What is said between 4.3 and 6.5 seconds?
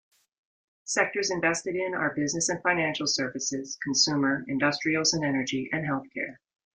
industrials and energy, and healthcare.